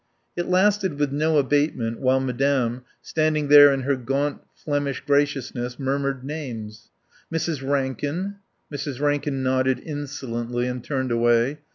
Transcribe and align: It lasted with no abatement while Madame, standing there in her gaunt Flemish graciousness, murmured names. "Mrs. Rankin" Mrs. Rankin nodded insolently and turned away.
It 0.35 0.49
lasted 0.49 0.97
with 0.97 1.11
no 1.11 1.37
abatement 1.37 1.99
while 1.99 2.19
Madame, 2.19 2.81
standing 3.03 3.49
there 3.49 3.71
in 3.71 3.81
her 3.81 3.95
gaunt 3.95 4.41
Flemish 4.55 5.03
graciousness, 5.05 5.77
murmured 5.77 6.23
names. 6.23 6.89
"Mrs. 7.31 7.61
Rankin" 7.61 8.37
Mrs. 8.73 8.99
Rankin 8.99 9.43
nodded 9.43 9.79
insolently 9.85 10.65
and 10.65 10.83
turned 10.83 11.11
away. 11.11 11.59